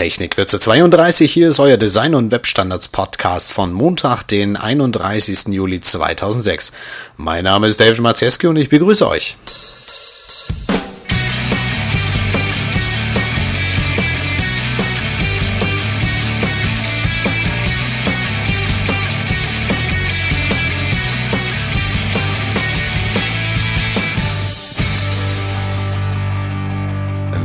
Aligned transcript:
Technikwürze 0.00 0.58
32, 0.58 1.30
hier 1.30 1.50
ist 1.50 1.60
euer 1.60 1.76
Design- 1.76 2.14
und 2.14 2.30
Webstandards-Podcast 2.30 3.52
von 3.52 3.70
Montag, 3.70 4.22
den 4.22 4.56
31. 4.56 5.48
Juli 5.48 5.82
2006. 5.82 6.72
Mein 7.18 7.44
Name 7.44 7.66
ist 7.66 7.80
David 7.80 8.00
Maceski 8.00 8.46
und 8.46 8.56
ich 8.56 8.70
begrüße 8.70 9.06
euch. 9.06 9.36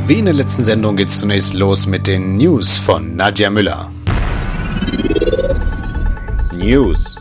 Wie 0.08 0.20
in 0.20 0.26
der 0.26 0.34
letzten 0.34 0.62
Sendung 0.62 0.94
geht 0.94 1.08
es 1.08 1.18
zunächst 1.18 1.52
los 1.54 1.88
mit 1.88 2.06
den 2.06 2.36
News 2.36 2.78
von 2.78 3.16
Nadja 3.16 3.50
Müller. 3.50 3.90
News. 6.52 7.16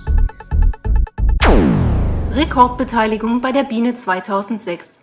Rekordbeteiligung 2.32 3.42
bei 3.42 3.52
der 3.52 3.64
Biene 3.64 3.96
2006. 3.96 5.00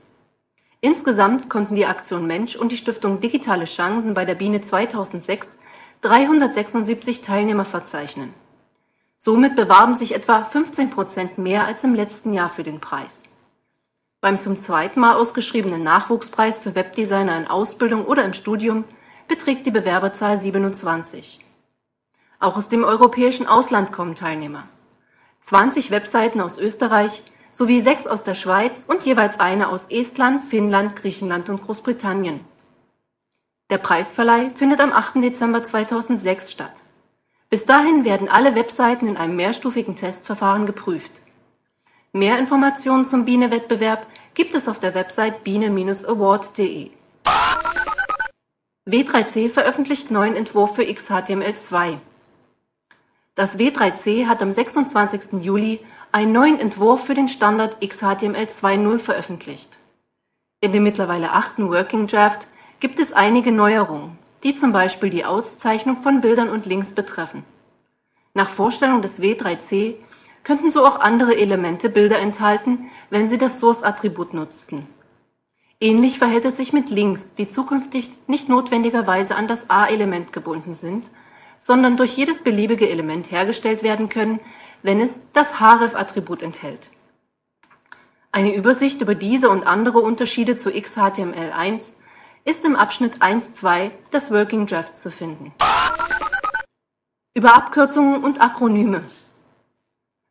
Insgesamt 0.81 1.51
konnten 1.51 1.75
die 1.75 1.87
Aktion 1.87 2.25
Mensch 2.25 2.55
und 2.55 2.71
die 2.71 2.77
Stiftung 2.77 3.19
Digitale 3.19 3.65
Chancen 3.65 4.15
bei 4.15 4.25
der 4.25 4.37
Biene 4.37 4.61
2006 4.61 5.59
376 6.03 7.23
Teilnehmer 7.23 7.65
verzeichnen. 7.65 8.33
Somit 9.19 9.57
bewarben 9.57 9.97
sich 9.97 10.15
etwa 10.15 10.45
15 10.45 10.91
Prozent 10.91 11.37
mehr 11.37 11.67
als 11.67 11.83
im 11.83 11.97
letzten 11.97 12.33
Jahr 12.33 12.49
für 12.49 12.63
den 12.63 12.79
Preis. 12.79 13.22
Beim 14.23 14.39
zum 14.39 14.57
zweiten 14.57 15.01
Mal 15.01 15.17
ausgeschriebenen 15.17 15.83
Nachwuchspreis 15.83 16.57
für 16.57 16.77
Webdesigner 16.77 17.37
in 17.37 17.49
Ausbildung 17.49 18.05
oder 18.05 18.25
im 18.25 18.35
Studium 18.35 18.85
beträgt 19.27 19.67
die 19.67 19.73
Bewerberzahl 19.73 20.39
27. 20.39 21.45
Auch 22.39 22.57
aus 22.57 22.69
dem 22.69 22.85
europäischen 22.85 23.49
Ausland 23.49 23.91
kommen 23.91 24.15
Teilnehmer. 24.15 24.69
20 25.41 25.91
Webseiten 25.91 26.41
aus 26.41 26.57
Österreich 26.57 27.25
sowie 27.51 27.81
sechs 27.81 28.07
aus 28.07 28.23
der 28.23 28.37
Schweiz 28.37 28.85
und 28.87 29.03
jeweils 29.03 29.41
eine 29.41 29.69
aus 29.69 29.87
Estland, 29.91 30.45
Finnland, 30.45 30.95
Griechenland 30.95 31.49
und 31.49 31.61
Großbritannien. 31.61 32.43
Der 33.71 33.79
Preisverleih 33.79 34.51
findet 34.55 34.79
am 34.79 34.93
8. 34.93 35.17
Dezember 35.17 35.65
2006 35.65 36.53
statt. 36.53 36.75
Bis 37.51 37.65
dahin 37.65 38.05
werden 38.05 38.29
alle 38.29 38.55
Webseiten 38.55 39.09
in 39.09 39.17
einem 39.17 39.35
mehrstufigen 39.35 39.97
Testverfahren 39.97 40.65
geprüft. 40.65 41.22
Mehr 42.15 42.39
Informationen 42.39 43.07
zum 43.07 43.25
Biene-Wettbewerb 43.25 44.07
gibt 44.35 44.55
es 44.55 44.69
auf 44.69 44.79
der 44.79 44.95
Website 44.95 45.45
biene-award.de. 45.45 46.91
W3C 48.87 49.49
veröffentlicht 49.49 50.11
neuen 50.11 50.37
Entwurf 50.37 50.75
für 50.75 50.83
XHTML2. 50.83 51.97
Das 53.35 53.59
W3C 53.59 54.27
hat 54.27 54.43
am 54.43 54.53
26. 54.53 55.43
Juli 55.43 55.81
einen 56.11 56.33
neuen 56.33 56.59
Entwurf 56.59 57.07
für 57.07 57.15
den 57.15 57.29
Standard 57.29 57.81
XHTML 57.81 58.45
2.0 58.45 58.99
veröffentlicht. 58.99 59.71
In 60.61 60.73
dem 60.73 60.83
mittlerweile 60.83 61.33
achten 61.33 61.71
Working 61.71 62.09
Draft 62.09 62.47
gibt 62.81 63.01
es 63.01 63.15
einige 63.15 63.53
Neuerungen, 63.53 64.19
die 64.45 64.55
zum 64.55 64.73
Beispiel 64.73 65.09
die 65.09 65.25
Auszeichnung 65.25 66.03
von 66.03 66.21
Bildern 66.21 66.51
und 66.51 66.67
Links 66.67 66.91
betreffen. 66.91 67.43
Nach 68.35 68.51
Vorstellung 68.51 69.01
des 69.01 69.19
W3C 69.19 69.95
könnten 70.45 70.71
so 70.71 70.85
auch 70.85 71.01
andere 71.01 71.37
Elemente 71.37 71.89
Bilder 71.89 72.19
enthalten, 72.19 72.91
wenn 73.11 73.29
sie 73.29 73.39
das 73.39 73.61
Source-Attribut 73.61 74.35
nutzten. 74.35 74.87
Ähnlich 75.81 76.19
verhält 76.19 76.45
es 76.45 76.57
sich 76.57 76.73
mit 76.73 76.91
Links, 76.91 77.35
die 77.35 77.49
zukünftig 77.49 78.11
nicht 78.29 78.49
notwendigerweise 78.49 79.35
an 79.35 79.49
das 79.49 79.69
A-Element 79.69 80.33
gebunden 80.33 80.75
sind, 80.75 81.11
sondern 81.59 81.97
durch 81.97 82.17
jedes 82.17 82.45
beliebige 82.45 82.89
Element 82.89 83.31
hergestellt 83.31 83.83
werden 83.83 84.09
können, 84.09 84.41
wenn 84.83 85.01
es 85.01 85.33
das 85.33 85.61
href-Attribut 85.61 86.43
enthält. 86.43 86.91
Eine 88.31 88.55
Übersicht 88.55 89.01
über 89.01 89.15
diese 89.15 89.51
und 89.51 89.67
andere 89.67 89.99
Unterschiede 89.99 90.57
zu 90.57 90.71
XHTML1 90.71 91.83
ist 92.45 92.65
im 92.65 92.77
Abschnitt 92.77 93.23
1.2 93.23 93.91
des 94.13 94.31
Working 94.31 94.67
Drafts 94.67 95.03
zu 95.03 95.11
finden. 95.11 95.53
Über 97.35 97.55
Abkürzungen 97.55 98.25
und 98.25 98.41
Akronyme 98.41 99.03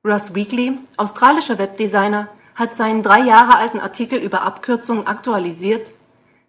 Russ 0.04 0.34
Weekly, 0.34 0.80
australischer 0.98 1.60
Webdesigner, 1.60 2.28
hat 2.56 2.76
seinen 2.76 3.04
drei 3.04 3.20
Jahre 3.20 3.58
alten 3.58 3.80
Artikel 3.80 4.18
über 4.18 4.42
Abkürzungen 4.42 5.06
aktualisiert, 5.06 5.92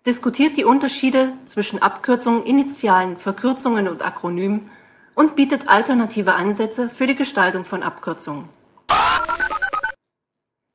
diskutiert 0.06 0.56
die 0.56 0.64
Unterschiede 0.64 1.34
zwischen 1.44 1.82
Abkürzungen, 1.82 2.44
Initialen, 2.44 3.18
Verkürzungen 3.18 3.88
und 3.88 4.00
Akronymen 4.00 4.70
und 5.14 5.36
bietet 5.36 5.68
alternative 5.68 6.32
Ansätze 6.32 6.88
für 6.88 7.06
die 7.06 7.14
Gestaltung 7.14 7.66
von 7.66 7.82
Abkürzungen. 7.82 8.48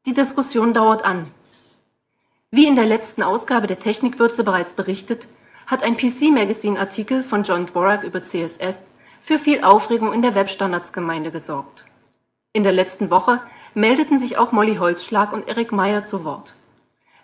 Die 0.06 0.14
Diskussion 0.14 0.72
dauert 0.72 1.04
an. 1.04 1.26
Wie 2.52 2.68
in 2.68 2.76
der 2.76 2.86
letzten 2.86 3.24
Ausgabe 3.24 3.66
der 3.66 3.80
Technikwürze 3.80 4.44
bereits 4.44 4.74
berichtet, 4.74 5.28
hat 5.66 5.82
ein 5.82 5.98
PC-Magazine-Artikel 5.98 7.24
von 7.24 7.42
John 7.42 7.66
Dvorak 7.66 8.04
über 8.04 8.24
CSS 8.24 8.94
für 9.20 9.40
viel 9.40 9.64
Aufregung 9.64 10.14
in 10.14 10.22
der 10.22 10.36
Webstandardsgemeinde 10.36 11.32
gesorgt. 11.32 11.87
In 12.54 12.64
der 12.64 12.74
letzten 12.74 13.10
Woche 13.10 13.42
meldeten 13.74 14.18
sich 14.18 14.38
auch 14.38 14.52
Molly 14.52 14.78
Holzschlag 14.78 15.34
und 15.34 15.48
Erik 15.48 15.72
Meyer 15.72 16.04
zu 16.04 16.24
Wort. 16.24 16.54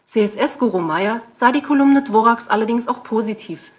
CSS-Guru 0.06 0.80
Meyer 0.80 1.22
sah 1.34 1.52
die 1.52 1.62
Kolumne 1.62 2.04
Dvoraks 2.04 2.48
allerdings 2.50 2.88
auch 2.88 3.04
positiv. 3.04 3.72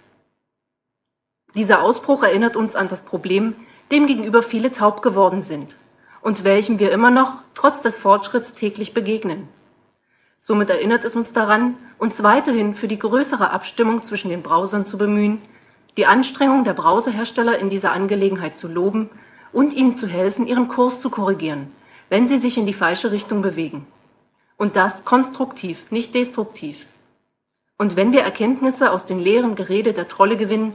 Dieser 1.55 1.83
Ausbruch 1.83 2.25
erinnert 2.25 2.57
uns 2.57 2.75
an 2.75 2.89
das 2.89 3.05
Problem, 3.05 3.55
dem 3.93 4.07
gegenüber 4.07 4.43
viele 4.43 4.73
taub 4.73 5.03
geworden 5.03 5.43
sind 5.43 5.77
und 6.25 6.43
welchem 6.43 6.79
wir 6.79 6.91
immer 6.91 7.11
noch, 7.11 7.35
trotz 7.55 7.83
des 7.83 7.99
Fortschritts, 7.99 8.55
täglich 8.55 8.95
begegnen. 8.95 9.47
Somit 10.41 10.71
erinnert 10.71 11.05
es 11.05 11.15
uns 11.15 11.33
daran, 11.33 11.77
uns 11.99 12.23
weiterhin 12.23 12.75
für 12.75 12.89
die 12.89 12.99
größere 12.99 13.51
Abstimmung 13.51 14.03
zwischen 14.03 14.31
den 14.31 14.43
Browsern 14.43 14.87
zu 14.87 14.99
bemühen, 14.99 15.41
die 15.97 16.07
Anstrengung 16.07 16.65
der 16.65 16.73
Browserhersteller 16.73 17.59
in 17.59 17.71
dieser 17.71 17.93
Angelegenheit 17.93 18.57
zu 18.57 18.69
loben 18.69 19.11
und 19.55 19.73
ihnen 19.73 19.97
zu 19.97 20.07
helfen, 20.07 20.47
ihren 20.47 20.69
Kurs 20.69 21.01
zu 21.01 21.09
korrigieren, 21.09 21.69
wenn 22.11 22.29
sie 22.29 22.39
sich 22.39 22.59
in 22.59 22.67
die 22.67 22.75
falsche 22.75 23.13
Richtung 23.13 23.41
bewegen. 23.41 23.87
Und 24.57 24.77
das 24.77 25.05
konstruktiv, 25.05 25.91
nicht 25.91 26.15
destruktiv. 26.15 26.87
Und 27.79 27.97
wenn 27.97 28.13
wir 28.13 28.21
Erkenntnisse 28.21 28.93
aus 28.93 29.05
den 29.05 29.19
leeren 29.19 29.55
Gerede 29.55 29.93
der 29.93 30.09
Trolle 30.09 30.37
gewinnen, 30.37 30.75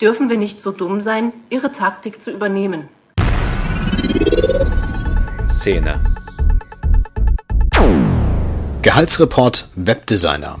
dürfen 0.00 0.30
wir 0.30 0.36
nicht 0.36 0.62
so 0.62 0.72
dumm 0.72 1.00
sein, 1.00 1.32
ihre 1.50 1.72
Taktik 1.72 2.22
zu 2.22 2.30
übernehmen. 2.30 2.88
Szene. 5.50 6.00
Gehaltsreport 8.82 9.68
Webdesigner. 9.74 10.60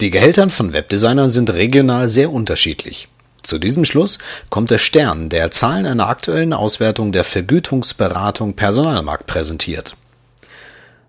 Die 0.00 0.10
Gehälter 0.10 0.48
von 0.48 0.72
Webdesignern 0.72 1.28
sind 1.28 1.50
regional 1.50 2.08
sehr 2.08 2.32
unterschiedlich. 2.32 3.08
Zu 3.42 3.58
diesem 3.58 3.84
Schluss 3.84 4.18
kommt 4.50 4.70
der 4.70 4.78
Stern, 4.78 5.28
der 5.28 5.50
Zahlen 5.50 5.86
einer 5.86 6.08
aktuellen 6.08 6.52
Auswertung 6.52 7.12
der 7.12 7.24
Vergütungsberatung 7.24 8.54
Personalmarkt 8.54 9.26
präsentiert. 9.26 9.96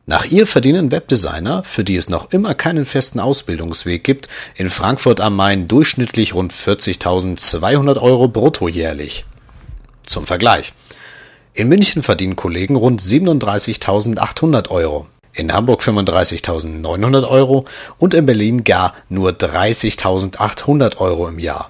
Nach 0.09 0.25
ihr 0.25 0.47
verdienen 0.47 0.91
Webdesigner, 0.91 1.63
für 1.63 1.83
die 1.83 1.95
es 1.95 2.09
noch 2.09 2.31
immer 2.31 2.55
keinen 2.55 2.85
festen 2.85 3.19
Ausbildungsweg 3.19 4.03
gibt, 4.03 4.27
in 4.55 4.71
Frankfurt 4.71 5.21
am 5.21 5.35
Main 5.35 5.67
durchschnittlich 5.67 6.33
rund 6.33 6.51
40.200 6.51 8.01
Euro 8.01 8.27
brutto 8.27 8.67
jährlich. 8.67 9.25
Zum 10.03 10.25
Vergleich. 10.25 10.73
In 11.53 11.67
München 11.67 12.01
verdienen 12.01 12.35
Kollegen 12.35 12.75
rund 12.75 13.01
37.800 13.01 14.69
Euro, 14.69 15.07
in 15.33 15.53
Hamburg 15.53 15.81
35.900 15.81 17.27
Euro 17.27 17.65
und 17.99 18.15
in 18.15 18.25
Berlin 18.25 18.63
gar 18.63 18.95
nur 19.09 19.29
30.800 19.31 20.97
Euro 20.97 21.27
im 21.27 21.37
Jahr. 21.37 21.69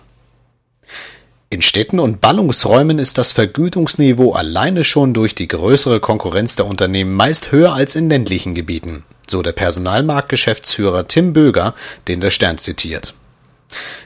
In 1.52 1.64
Städten 1.64 2.00
und 2.00 2.22
Ballungsräumen 2.22 3.00
ist 3.00 3.18
das 3.18 3.32
Vergütungsniveau 3.32 4.34
alleine 4.34 4.84
schon 4.84 5.16
durch 5.16 5.34
die 5.34 5.48
größere 5.48 6.00
Konkurrenz 6.00 6.56
der 6.56 6.68
Unternehmen 6.68 7.16
meist 7.16 7.52
höher 7.52 7.74
als 7.74 7.96
in 7.96 8.08
ländlichen 8.08 8.54
Gebieten, 8.54 9.04
so 9.28 9.42
der 9.42 9.54
Personalmarktgeschäftsführer 9.54 11.08
Tim 11.08 11.34
Böger, 11.34 11.74
den 12.08 12.22
der 12.22 12.30
Stern 12.30 12.60
zitiert. 12.60 13.16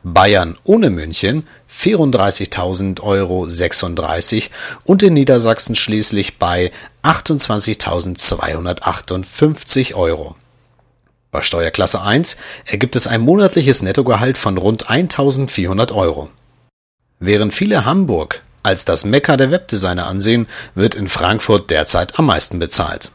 Bayern 0.04 0.58
ohne 0.64 0.90
München 0.90 1.46
34.000 1.70 3.02
Euro 3.02 3.50
36 3.50 4.52
und 4.86 5.04
in 5.04 5.14
Niedersachsen 5.14 5.76
schließlich 5.76 6.38
bei 6.38 6.72
28.258 7.04 9.96
Euro. 9.96 10.38
Bei 11.32 11.42
Steuerklasse 11.42 12.02
1 12.02 12.38
ergibt 12.66 12.96
es 12.96 13.08
ein 13.08 13.22
monatliches 13.22 13.82
Nettogehalt 13.82 14.38
von 14.38 14.58
rund 14.58 14.90
1.400 14.90 15.94
Euro. 15.94 16.30
Während 17.20 17.54
viele 17.54 17.86
Hamburg 17.86 18.42
als 18.64 18.86
das 18.86 19.06
Mekka 19.06 19.38
der 19.38 19.52
Webdesigner 19.52 20.08
ansehen, 20.08 20.48
wird 20.76 20.96
in 20.96 21.08
Frankfurt 21.08 21.70
derzeit 21.70 22.20
am 22.20 22.26
meisten 22.26 22.60
bezahlt. 22.60 23.12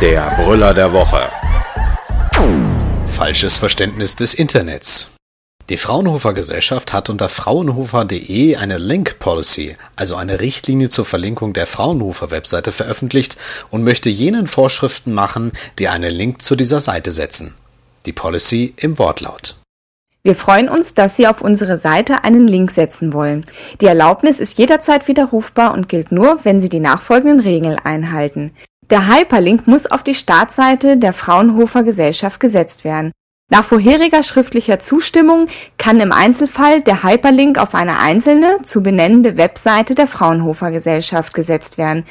Der 0.00 0.30
Brüller 0.36 0.72
der 0.72 0.92
Woche. 0.92 1.28
Falsches 3.20 3.58
Verständnis 3.58 4.16
des 4.16 4.32
Internets. 4.32 5.10
Die 5.68 5.76
Fraunhofer 5.76 6.32
Gesellschaft 6.32 6.94
hat 6.94 7.10
unter 7.10 7.28
fraunhofer.de 7.28 8.56
eine 8.56 8.78
Link 8.78 9.18
Policy, 9.18 9.76
also 9.94 10.16
eine 10.16 10.40
Richtlinie 10.40 10.88
zur 10.88 11.04
Verlinkung 11.04 11.52
der 11.52 11.66
Fraunhofer 11.66 12.30
Webseite 12.30 12.72
veröffentlicht 12.72 13.36
und 13.70 13.84
möchte 13.84 14.08
jenen 14.08 14.46
Vorschriften 14.46 15.12
machen, 15.12 15.52
die 15.78 15.88
einen 15.88 16.14
Link 16.14 16.40
zu 16.40 16.56
dieser 16.56 16.80
Seite 16.80 17.12
setzen. 17.12 17.52
Die 18.06 18.14
Policy 18.14 18.72
im 18.78 18.98
Wortlaut. 18.98 19.56
Wir 20.22 20.34
freuen 20.34 20.70
uns, 20.70 20.94
dass 20.94 21.18
Sie 21.18 21.26
auf 21.26 21.42
unsere 21.42 21.76
Seite 21.76 22.24
einen 22.24 22.48
Link 22.48 22.70
setzen 22.70 23.12
wollen. 23.12 23.44
Die 23.82 23.86
Erlaubnis 23.86 24.40
ist 24.40 24.56
jederzeit 24.56 25.08
widerrufbar 25.08 25.74
und 25.74 25.90
gilt 25.90 26.10
nur, 26.10 26.40
wenn 26.44 26.62
Sie 26.62 26.70
die 26.70 26.80
nachfolgenden 26.80 27.40
Regeln 27.40 27.78
einhalten. 27.78 28.52
Der 28.90 29.06
Hyperlink 29.06 29.68
muss 29.68 29.86
auf 29.86 30.02
die 30.02 30.14
Startseite 30.14 30.96
der 30.96 31.12
Fraunhofer 31.12 31.84
Gesellschaft 31.84 32.40
gesetzt 32.40 32.82
werden. 32.82 33.12
Nach 33.48 33.64
vorheriger 33.64 34.24
schriftlicher 34.24 34.80
Zustimmung 34.80 35.46
kann 35.78 36.00
im 36.00 36.10
Einzelfall 36.10 36.82
der 36.82 37.04
Hyperlink 37.04 37.58
auf 37.58 37.74
eine 37.76 38.00
einzelne 38.00 38.58
zu 38.62 38.82
benennende 38.82 39.36
Webseite 39.36 39.94
der 39.94 40.08
Fraunhofer 40.08 40.72
Gesellschaft 40.72 41.34
gesetzt 41.34 41.78
werden. 41.78 42.04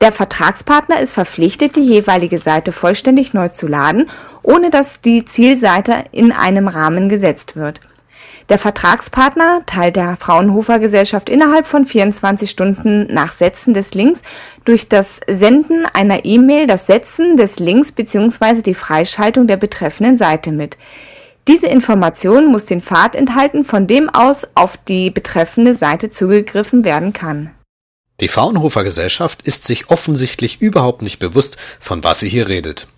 Der 0.00 0.10
Vertragspartner 0.10 0.98
ist 1.00 1.12
verpflichtet, 1.12 1.76
die 1.76 1.82
jeweilige 1.82 2.38
Seite 2.38 2.72
vollständig 2.72 3.32
neu 3.32 3.48
zu 3.48 3.68
laden, 3.68 4.08
ohne 4.42 4.70
dass 4.70 5.00
die 5.00 5.24
Zielseite 5.24 6.04
in 6.10 6.32
einem 6.32 6.66
Rahmen 6.66 7.08
gesetzt 7.08 7.54
wird. 7.54 7.80
Der 8.50 8.58
Vertragspartner 8.58 9.62
teilt 9.64 9.94
der 9.94 10.16
Fraunhofer 10.16 10.80
Gesellschaft 10.80 11.30
innerhalb 11.30 11.66
von 11.66 11.86
24 11.86 12.50
Stunden 12.50 13.06
nach 13.14 13.30
Setzen 13.30 13.74
des 13.74 13.94
Links 13.94 14.22
durch 14.64 14.88
das 14.88 15.20
Senden 15.28 15.86
einer 15.92 16.24
E-Mail 16.24 16.66
das 16.66 16.88
Setzen 16.88 17.36
des 17.36 17.60
Links 17.60 17.92
bzw. 17.92 18.62
die 18.62 18.74
Freischaltung 18.74 19.46
der 19.46 19.56
betreffenden 19.56 20.16
Seite 20.16 20.50
mit. 20.50 20.78
Diese 21.46 21.68
Information 21.68 22.50
muss 22.50 22.66
den 22.66 22.80
Pfad 22.80 23.14
enthalten, 23.14 23.64
von 23.64 23.86
dem 23.86 24.10
aus 24.10 24.48
auf 24.56 24.76
die 24.76 25.10
betreffende 25.10 25.76
Seite 25.76 26.10
zugegriffen 26.10 26.84
werden 26.84 27.12
kann. 27.12 27.50
Die 28.18 28.28
Fraunhofer 28.28 28.82
Gesellschaft 28.82 29.42
ist 29.42 29.64
sich 29.64 29.90
offensichtlich 29.90 30.60
überhaupt 30.60 31.02
nicht 31.02 31.20
bewusst, 31.20 31.56
von 31.78 32.02
was 32.02 32.18
sie 32.18 32.28
hier 32.28 32.48
redet. 32.48 32.88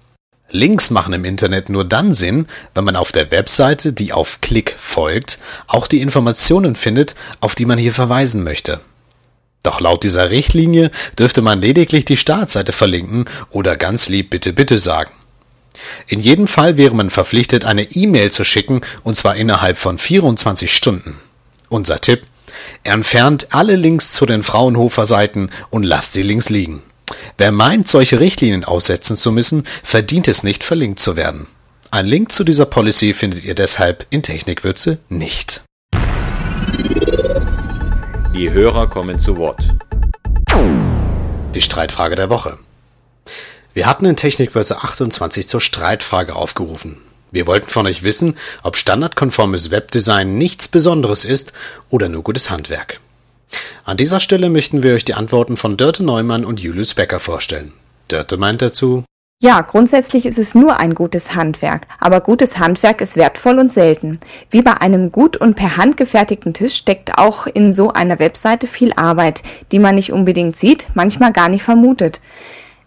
Links 0.52 0.90
machen 0.90 1.14
im 1.14 1.24
Internet 1.24 1.70
nur 1.70 1.84
dann 1.84 2.12
Sinn, 2.12 2.46
wenn 2.74 2.84
man 2.84 2.94
auf 2.94 3.10
der 3.10 3.30
Webseite, 3.30 3.92
die 3.92 4.12
auf 4.12 4.40
Klick 4.42 4.74
folgt, 4.78 5.38
auch 5.66 5.86
die 5.86 6.02
Informationen 6.02 6.76
findet, 6.76 7.14
auf 7.40 7.54
die 7.54 7.64
man 7.64 7.78
hier 7.78 7.92
verweisen 7.92 8.44
möchte. 8.44 8.80
Doch 9.62 9.80
laut 9.80 10.02
dieser 10.02 10.30
Richtlinie 10.30 10.90
dürfte 11.18 11.40
man 11.40 11.62
lediglich 11.62 12.04
die 12.04 12.16
Startseite 12.16 12.72
verlinken 12.72 13.24
oder 13.50 13.76
ganz 13.76 14.08
lieb 14.08 14.30
bitte 14.30 14.52
bitte 14.52 14.76
sagen. 14.76 15.12
In 16.06 16.20
jedem 16.20 16.46
Fall 16.46 16.76
wäre 16.76 16.94
man 16.94 17.08
verpflichtet, 17.10 17.64
eine 17.64 17.82
E-Mail 17.82 18.30
zu 18.30 18.44
schicken, 18.44 18.82
und 19.02 19.16
zwar 19.16 19.36
innerhalb 19.36 19.78
von 19.78 19.96
24 19.96 20.72
Stunden. 20.72 21.18
Unser 21.70 22.00
Tipp, 22.00 22.24
Entfernt 22.84 23.48
alle 23.50 23.76
Links 23.76 24.12
zu 24.12 24.26
den 24.26 24.42
Fraunhofer-Seiten 24.42 25.50
und 25.70 25.82
lasst 25.84 26.12
sie 26.12 26.22
links 26.22 26.50
liegen. 26.50 26.82
Wer 27.38 27.52
meint, 27.52 27.88
solche 27.88 28.20
Richtlinien 28.20 28.64
aussetzen 28.64 29.16
zu 29.16 29.32
müssen, 29.32 29.64
verdient 29.82 30.28
es 30.28 30.42
nicht, 30.42 30.64
verlinkt 30.64 31.00
zu 31.00 31.16
werden. 31.16 31.46
Ein 31.90 32.06
Link 32.06 32.32
zu 32.32 32.44
dieser 32.44 32.66
Policy 32.66 33.12
findet 33.12 33.44
ihr 33.44 33.54
deshalb 33.54 34.06
in 34.10 34.22
Technikwürze 34.22 34.98
nicht. 35.08 35.62
Die 38.34 38.50
Hörer 38.50 38.88
kommen 38.88 39.18
zu 39.18 39.36
Wort. 39.36 39.60
Die 41.54 41.60
Streitfrage 41.60 42.16
der 42.16 42.30
Woche. 42.30 42.58
Wir 43.74 43.86
hatten 43.86 44.06
in 44.06 44.16
Technikwürze 44.16 44.82
28 44.82 45.48
zur 45.48 45.60
Streitfrage 45.60 46.34
aufgerufen. 46.34 46.96
Wir 47.30 47.46
wollten 47.46 47.68
von 47.68 47.86
euch 47.86 48.02
wissen, 48.02 48.36
ob 48.62 48.76
standardkonformes 48.76 49.70
Webdesign 49.70 50.36
nichts 50.36 50.68
Besonderes 50.68 51.24
ist 51.24 51.52
oder 51.88 52.08
nur 52.08 52.22
gutes 52.22 52.50
Handwerk. 52.50 53.00
An 53.84 53.96
dieser 53.96 54.20
Stelle 54.20 54.48
möchten 54.48 54.82
wir 54.82 54.94
euch 54.94 55.04
die 55.04 55.14
Antworten 55.14 55.56
von 55.56 55.76
Dörte 55.76 56.04
Neumann 56.04 56.44
und 56.44 56.60
Julius 56.60 56.94
Becker 56.94 57.20
vorstellen. 57.20 57.72
Dörte 58.08 58.36
meint 58.36 58.62
dazu, 58.62 59.04
ja, 59.44 59.60
grundsätzlich 59.60 60.24
ist 60.24 60.38
es 60.38 60.54
nur 60.54 60.78
ein 60.78 60.94
gutes 60.94 61.34
Handwerk, 61.34 61.88
aber 61.98 62.20
gutes 62.20 62.60
Handwerk 62.60 63.00
ist 63.00 63.16
wertvoll 63.16 63.58
und 63.58 63.72
selten. 63.72 64.20
Wie 64.50 64.62
bei 64.62 64.80
einem 64.80 65.10
gut 65.10 65.36
und 65.36 65.56
per 65.56 65.76
Hand 65.76 65.96
gefertigten 65.96 66.54
Tisch 66.54 66.76
steckt 66.76 67.18
auch 67.18 67.48
in 67.48 67.72
so 67.72 67.92
einer 67.92 68.20
Webseite 68.20 68.68
viel 68.68 68.92
Arbeit, 68.92 69.42
die 69.72 69.80
man 69.80 69.96
nicht 69.96 70.12
unbedingt 70.12 70.56
sieht, 70.56 70.86
manchmal 70.94 71.32
gar 71.32 71.48
nicht 71.48 71.64
vermutet. 71.64 72.20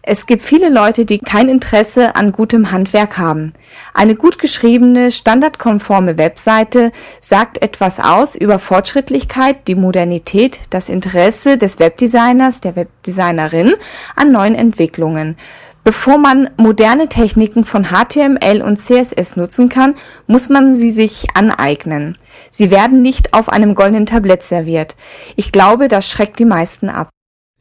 Es 0.08 0.26
gibt 0.26 0.44
viele 0.44 0.68
Leute, 0.68 1.04
die 1.04 1.18
kein 1.18 1.48
Interesse 1.48 2.14
an 2.14 2.30
gutem 2.30 2.70
Handwerk 2.70 3.18
haben. 3.18 3.52
Eine 3.92 4.14
gut 4.14 4.38
geschriebene, 4.38 5.10
standardkonforme 5.10 6.16
Webseite 6.16 6.92
sagt 7.20 7.60
etwas 7.60 7.98
aus 7.98 8.36
über 8.36 8.60
Fortschrittlichkeit, 8.60 9.66
die 9.66 9.74
Modernität, 9.74 10.60
das 10.70 10.88
Interesse 10.88 11.58
des 11.58 11.80
Webdesigners, 11.80 12.60
der 12.60 12.76
Webdesignerin 12.76 13.74
an 14.14 14.30
neuen 14.30 14.54
Entwicklungen. 14.54 15.36
Bevor 15.82 16.18
man 16.18 16.50
moderne 16.56 17.08
Techniken 17.08 17.64
von 17.64 17.86
HTML 17.86 18.62
und 18.62 18.76
CSS 18.76 19.34
nutzen 19.34 19.68
kann, 19.68 19.96
muss 20.28 20.48
man 20.48 20.76
sie 20.76 20.92
sich 20.92 21.26
aneignen. 21.34 22.16
Sie 22.52 22.70
werden 22.70 23.02
nicht 23.02 23.34
auf 23.34 23.48
einem 23.48 23.74
goldenen 23.74 24.06
Tablett 24.06 24.44
serviert. 24.44 24.94
Ich 25.34 25.50
glaube, 25.50 25.88
das 25.88 26.08
schreckt 26.08 26.38
die 26.38 26.44
meisten 26.44 26.90
ab. 26.90 27.08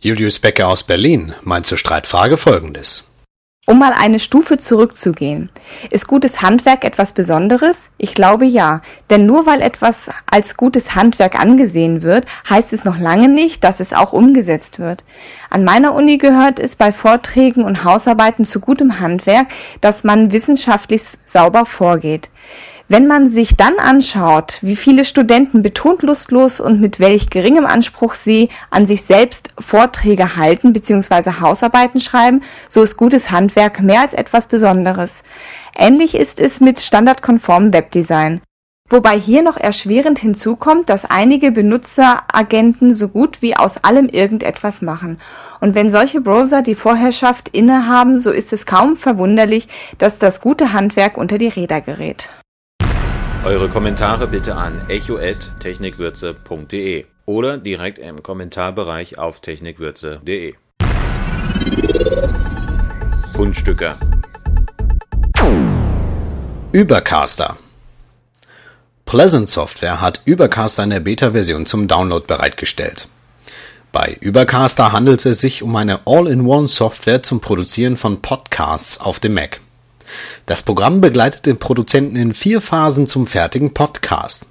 Julius 0.01 0.39
Becker 0.39 0.68
aus 0.68 0.83
Berlin 0.83 1.33
meint 1.42 1.65
zur 1.65 1.77
Streitfrage 1.77 2.38
Folgendes. 2.38 3.12
Um 3.65 3.80
mal 3.80 3.94
eine 3.94 4.19
Stufe 4.19 4.57
zurückzugehen. 4.57 5.50
Ist 5.89 6.06
gutes 6.06 6.44
Handwerk 6.44 6.83
etwas 6.83 7.13
Besonderes? 7.13 7.89
Ich 7.97 8.13
glaube 8.13 8.45
ja. 8.45 8.81
Denn 9.09 9.25
nur 9.25 9.47
weil 9.47 9.63
etwas 9.63 10.12
als 10.30 10.56
gutes 10.56 10.94
Handwerk 10.94 11.39
angesehen 11.39 12.03
wird, 12.03 12.27
heißt 12.47 12.74
es 12.74 12.86
noch 12.86 13.00
lange 13.00 13.27
nicht, 13.27 13.63
dass 13.63 13.80
es 13.80 13.94
auch 13.94 14.13
umgesetzt 14.13 14.77
wird. 14.77 15.03
An 15.50 15.63
meiner 15.63 15.95
Uni 15.95 16.19
gehört 16.19 16.59
es 16.59 16.75
bei 16.75 16.92
Vorträgen 16.92 17.63
und 17.63 17.83
Hausarbeiten 17.83 18.45
zu 18.45 18.59
gutem 18.59 19.00
Handwerk, 19.00 19.47
dass 19.81 20.03
man 20.03 20.31
wissenschaftlich 20.31 21.01
sauber 21.25 21.65
vorgeht. 21.65 22.30
Wenn 22.88 23.08
man 23.08 23.32
sich 23.32 23.56
dann 23.56 23.80
anschaut, 23.80 24.60
wie 24.62 24.76
viele 24.76 25.06
Studenten 25.06 25.64
betont 25.64 26.04
lustlos 26.04 26.60
und 26.60 26.80
mit 26.80 27.00
welch 27.00 27.32
geringem 27.32 27.66
Anspruch 27.66 28.14
sie 28.14 28.50
an 28.69 28.86
sich 28.86 29.02
selbst 29.02 29.50
Vorträge 29.57 30.36
halten 30.36 30.71
bzw. 30.71 31.42
Hausarbeiten 31.42 32.00
schreiben, 32.00 32.44
so 32.69 32.83
ist 32.83 32.95
gutes 32.95 33.31
Handwerk 33.31 33.81
mehr 33.81 34.02
als 34.02 34.14
etwas 34.14 34.45
Besonderes. 34.45 35.24
Ähnlich 35.76 36.14
ist 36.14 36.40
es 36.40 36.62
mit 36.62 36.80
standardkonformem 36.80 37.74
Webdesign. 37.74 38.42
Wobei 38.88 39.19
hier 39.19 39.42
noch 39.42 39.57
erschwerend 39.57 40.19
hinzukommt, 40.19 40.88
dass 40.90 41.06
einige 41.06 41.52
Benutzeragenten 41.52 42.94
so 42.94 43.07
gut 43.07 43.42
wie 43.42 43.57
aus 43.57 43.83
allem 43.83 44.06
irgendetwas 44.09 44.83
machen. 44.83 45.19
Und 45.59 45.74
wenn 45.74 45.90
solche 45.90 46.21
Browser 46.21 46.62
die 46.62 46.76
Vorherrschaft 46.76 47.50
innehaben, 47.50 48.19
so 48.19 48.30
ist 48.30 48.54
es 48.54 48.68
kaum 48.68 48.95
verwunderlich, 48.95 49.68
dass 49.98 50.19
das 50.19 50.40
gute 50.40 50.71
Handwerk 50.71 51.18
unter 51.18 51.40
die 51.40 51.48
Räder 51.48 51.81
gerät. 51.81 52.30
Eure 53.45 53.69
Kommentare 53.69 54.25
bitte 54.25 54.56
an 54.56 54.90
echo@technikwürze.de 54.90 57.06
oder 57.28 57.59
direkt 57.59 57.99
im 57.99 58.23
Kommentarbereich 58.23 59.19
auf 59.19 59.40
technikwürze.de. 59.40 60.56
Fundstücke. 63.33 63.97
Übercaster. 66.71 67.57
Pleasant 69.06 69.47
Software 69.47 70.02
hat 70.02 70.23
Übercaster 70.25 70.83
in 70.83 70.90
der 70.90 71.02
Beta-Version 71.02 71.68
zum 71.68 71.87
Download 71.87 72.25
bereitgestellt. 72.25 73.07
Bei 73.92 74.18
Übercaster 74.21 74.92
handelt 74.92 75.23
es 75.23 75.40
sich 75.40 75.61
um 75.61 75.75
eine 75.75 75.99
All-in-One-Software 76.07 77.21
zum 77.21 77.42
Produzieren 77.42 77.95
von 77.95 78.23
Podcasts 78.23 78.99
auf 78.99 79.19
dem 79.19 79.35
Mac. 79.35 79.61
Das 80.45 80.64
Programm 80.64 81.02
begleitet 81.02 81.45
den 81.45 81.57
Produzenten 81.57 82.16
in 82.16 82.33
vier 82.33 82.62
Phasen 82.62 83.07
zum 83.07 83.28
fertigen 83.28 83.74
Podcast. 83.74 84.45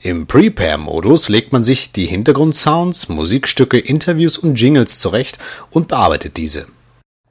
Im 0.00 0.26
Prepare-Modus 0.26 1.28
legt 1.28 1.52
man 1.52 1.64
sich 1.64 1.92
die 1.92 2.06
Hintergrundsounds, 2.06 3.08
Musikstücke, 3.08 3.78
Interviews 3.78 4.36
und 4.38 4.60
Jingles 4.60 5.00
zurecht 5.00 5.38
und 5.70 5.88
bearbeitet 5.88 6.36
diese. 6.36 6.66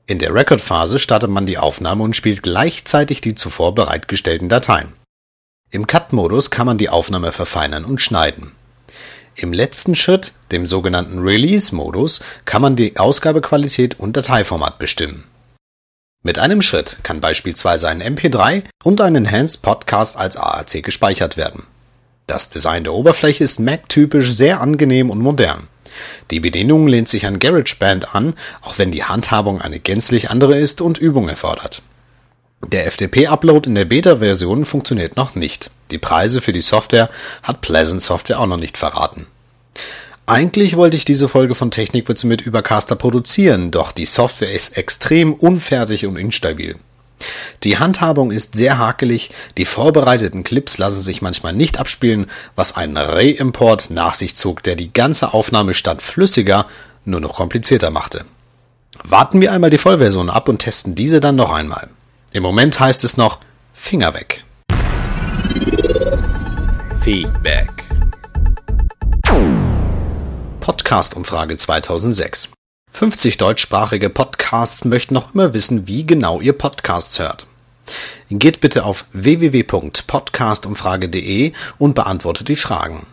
In 0.05 0.19
der 0.19 0.33
Record-Phase 0.33 0.99
startet 0.99 1.29
man 1.29 1.45
die 1.45 1.57
Aufnahme 1.57 2.03
und 2.03 2.15
spielt 2.15 2.43
gleichzeitig 2.43 3.21
die 3.21 3.35
zuvor 3.35 3.73
bereitgestellten 3.75 4.49
Dateien. 4.49 4.93
Im 5.71 5.87
Cut-Modus 5.87 6.51
kann 6.51 6.65
man 6.65 6.77
die 6.77 6.89
Aufnahme 6.89 7.31
verfeinern 7.31 7.85
und 7.85 8.01
schneiden. 8.01 8.51
Im 9.35 9.53
letzten 9.53 9.95
Schritt, 9.95 10.33
dem 10.51 10.67
sogenannten 10.67 11.19
Release-Modus, 11.19 12.21
kann 12.45 12.61
man 12.61 12.75
die 12.75 12.97
Ausgabequalität 12.97 13.99
und 13.99 14.15
Dateiformat 14.15 14.77
bestimmen. 14.77 15.23
Mit 16.25 16.39
einem 16.39 16.61
Schritt 16.61 16.97
kann 17.03 17.19
beispielsweise 17.19 17.89
ein 17.89 18.01
MP3 18.01 18.63
und 18.81 19.01
ein 19.01 19.15
Enhanced 19.15 19.61
Podcast 19.61 20.15
als 20.15 20.37
AAC 20.37 20.81
gespeichert 20.81 21.35
werden. 21.35 21.63
Das 22.27 22.49
Design 22.49 22.85
der 22.85 22.93
Oberfläche 22.93 23.43
ist 23.43 23.59
Mac-typisch 23.59 24.31
sehr 24.31 24.61
angenehm 24.61 25.09
und 25.09 25.19
modern. 25.19 25.67
Die 26.31 26.39
Bedienung 26.39 26.87
lehnt 26.87 27.09
sich 27.09 27.25
an 27.25 27.39
GarageBand 27.39 28.15
an, 28.15 28.35
auch 28.61 28.77
wenn 28.77 28.89
die 28.89 29.03
Handhabung 29.03 29.59
eine 29.59 29.81
gänzlich 29.81 30.29
andere 30.29 30.57
ist 30.57 30.79
und 30.79 30.97
Übung 30.97 31.27
erfordert. 31.27 31.81
Der 32.65 32.89
FTP-Upload 32.89 33.67
in 33.67 33.75
der 33.75 33.83
Beta-Version 33.83 34.63
funktioniert 34.63 35.17
noch 35.17 35.35
nicht. 35.35 35.71
Die 35.91 35.97
Preise 35.97 36.39
für 36.39 36.53
die 36.53 36.61
Software 36.61 37.09
hat 37.43 37.59
Pleasant 37.59 38.01
Software 38.01 38.39
auch 38.39 38.47
noch 38.47 38.57
nicht 38.57 38.77
verraten. 38.77 39.27
Eigentlich 40.25 40.77
wollte 40.77 40.95
ich 40.95 41.03
diese 41.03 41.27
Folge 41.27 41.53
von 41.53 41.69
Technikwitze 41.69 42.27
mit 42.27 42.41
Übercaster 42.41 42.95
produzieren, 42.95 43.71
doch 43.71 43.91
die 43.91 44.05
Software 44.05 44.53
ist 44.53 44.77
extrem 44.77 45.33
unfertig 45.33 46.05
und 46.05 46.15
instabil. 46.15 46.77
Die 47.63 47.77
Handhabung 47.77 48.31
ist 48.31 48.55
sehr 48.55 48.77
hakelig, 48.77 49.31
die 49.57 49.65
vorbereiteten 49.65 50.43
Clips 50.43 50.77
lassen 50.77 51.01
sich 51.01 51.21
manchmal 51.21 51.51
nicht 51.51 51.77
abspielen, 51.77 52.27
was 52.55 52.77
einen 52.77 52.95
Re-Import 52.95 53.89
nach 53.89 54.13
sich 54.13 54.35
zog, 54.35 54.63
der 54.63 54.75
die 54.75 54.93
ganze 54.93 55.33
Aufnahme 55.33 55.73
statt 55.73 56.01
flüssiger 56.01 56.67
nur 57.03 57.19
noch 57.19 57.35
komplizierter 57.35 57.91
machte. 57.91 58.23
Warten 59.03 59.41
wir 59.41 59.51
einmal 59.51 59.71
die 59.71 59.77
Vollversion 59.77 60.29
ab 60.29 60.47
und 60.47 60.59
testen 60.59 60.95
diese 60.95 61.19
dann 61.19 61.35
noch 61.35 61.51
einmal. 61.51 61.89
Im 62.31 62.43
Moment 62.43 62.79
heißt 62.79 63.03
es 63.03 63.17
noch 63.17 63.39
Finger 63.73 64.13
weg. 64.13 64.43
Feedback. 67.01 67.82
Podcast-Umfrage 70.63 71.57
2006. 71.57 72.49
50 72.93 73.37
deutschsprachige 73.37 74.09
Podcasts 74.09 74.85
möchten 74.85 75.13
noch 75.13 75.35
immer 75.35 75.53
wissen, 75.53 75.87
wie 75.87 76.05
genau 76.05 76.39
ihr 76.39 76.53
Podcasts 76.53 77.19
hört. 77.19 77.47
Geht 78.29 78.61
bitte 78.61 78.85
auf 78.85 79.03
www.podcastumfrage.de 79.11 81.51
und 81.79 81.95
beantwortet 81.95 82.47
die 82.47 82.55
Fragen. 82.55 83.05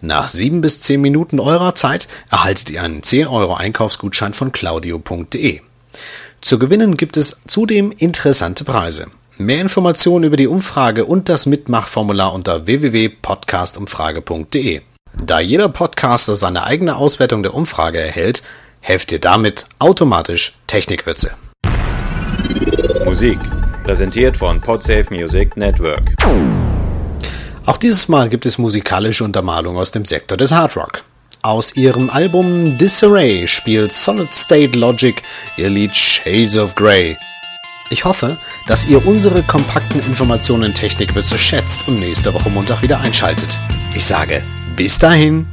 Nach 0.00 0.26
sieben 0.26 0.60
bis 0.60 0.80
zehn 0.80 1.00
Minuten 1.00 1.38
eurer 1.38 1.76
Zeit 1.76 2.08
erhaltet 2.32 2.68
ihr 2.68 2.82
einen 2.82 3.04
10 3.04 3.28
Euro 3.28 3.54
Einkaufsgutschein 3.54 4.34
von 4.34 4.50
claudio.de. 4.50 5.60
Zu 6.40 6.58
gewinnen 6.58 6.96
gibt 6.96 7.16
es 7.16 7.40
zudem 7.46 7.92
interessante 7.92 8.64
Preise. 8.64 9.06
Mehr 9.36 9.60
Informationen 9.60 10.24
über 10.24 10.36
die 10.36 10.48
Umfrage 10.48 11.04
und 11.04 11.28
das 11.28 11.46
Mitmachformular 11.46 12.32
unter 12.32 12.66
www.podcastumfrage.de. 12.66 14.80
Da 15.14 15.40
jeder 15.40 15.68
Podcaster 15.68 16.34
seine 16.34 16.64
eigene 16.64 16.96
Auswertung 16.96 17.42
der 17.42 17.54
Umfrage 17.54 18.00
erhält, 18.00 18.42
helft 18.80 19.12
ihr 19.12 19.18
damit 19.18 19.66
automatisch 19.78 20.56
Technikwitze. 20.66 21.34
Musik. 23.04 23.38
Präsentiert 23.84 24.36
von 24.36 24.60
Podsafe 24.60 25.06
Music 25.10 25.56
Network. 25.56 26.14
Auch 27.64 27.76
dieses 27.76 28.08
Mal 28.08 28.28
gibt 28.28 28.46
es 28.46 28.58
musikalische 28.58 29.24
Untermalung 29.24 29.76
aus 29.76 29.90
dem 29.90 30.04
Sektor 30.04 30.36
des 30.38 30.52
Hardrock. 30.52 31.02
Aus 31.42 31.76
ihrem 31.76 32.10
Album 32.10 32.76
Disarray 32.78 33.46
spielt 33.46 33.92
Solid 33.92 34.34
State 34.34 34.78
Logic 34.78 35.22
ihr 35.56 35.68
Lied 35.68 35.94
Shades 35.94 36.58
of 36.58 36.74
Grey. 36.74 37.16
Ich 37.90 38.04
hoffe, 38.04 38.38
dass 38.66 38.86
ihr 38.86 39.06
unsere 39.06 39.42
kompakten 39.42 40.00
Informationen 40.00 40.64
in 40.64 40.74
Technikwitze 40.74 41.38
schätzt 41.38 41.88
und 41.88 42.00
nächste 42.00 42.34
Woche 42.34 42.50
Montag 42.50 42.82
wieder 42.82 43.00
einschaltet. 43.00 43.58
Ich 43.94 44.04
sage, 44.04 44.42
bis 44.78 44.96
dahin. 44.96 45.44